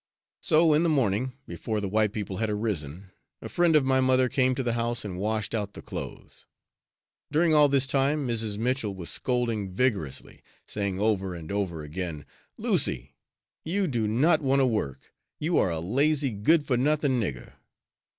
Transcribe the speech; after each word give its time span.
So 0.41 0.73
in 0.73 0.81
the 0.81 0.89
morning, 0.89 1.33
before 1.47 1.79
the 1.79 1.87
white 1.87 2.11
people 2.11 2.37
had 2.37 2.49
arisen, 2.49 3.11
a 3.39 3.47
friend 3.47 3.75
of 3.75 3.85
my 3.85 4.01
mother 4.01 4.29
came 4.29 4.55
to 4.55 4.63
the 4.63 4.73
house 4.73 5.05
and 5.05 5.19
washed 5.19 5.53
out 5.53 5.73
the 5.73 5.83
clothes. 5.83 6.47
During 7.31 7.53
all 7.53 7.69
this 7.69 7.85
time, 7.85 8.27
Mrs. 8.27 8.57
Mitchell 8.57 8.95
was 8.95 9.11
scolding 9.11 9.69
vigorously, 9.69 10.41
saying 10.65 10.99
over 10.99 11.35
and 11.35 11.51
over 11.51 11.83
again, 11.83 12.25
"Lucy, 12.57 13.13
you 13.63 13.85
do 13.85 14.07
not 14.07 14.41
want 14.41 14.59
to 14.59 14.65
work, 14.65 15.13
you 15.39 15.59
are 15.59 15.69
a 15.69 15.79
lazy, 15.79 16.31
good 16.31 16.65
for 16.65 16.77
nothing 16.77 17.19
nigger!" 17.19 17.53